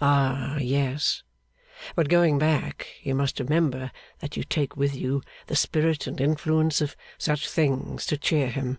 'Ah 0.00 0.56
yes! 0.56 1.22
But 1.94 2.08
going 2.08 2.38
back, 2.38 2.88
you 3.02 3.14
must 3.14 3.38
remember 3.38 3.92
that 4.20 4.34
you 4.34 4.42
take 4.42 4.78
with 4.78 4.96
you 4.96 5.22
the 5.46 5.56
spirit 5.56 6.06
and 6.06 6.18
influence 6.22 6.80
of 6.80 6.96
such 7.18 7.50
things 7.50 8.06
to 8.06 8.16
cheer 8.16 8.48
him. 8.48 8.78